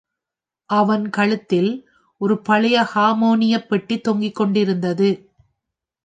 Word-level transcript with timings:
அவன் 0.69 1.09
கழுத்தில் 1.09 1.69
ஒரு 2.21 2.41
பழைய 2.41 2.77
ஹார்மோனியப் 2.95 3.67
பெட்டி 3.67 3.97
தொங்கிக் 3.99 4.35
கொண்டிருந்தது. 4.35 5.09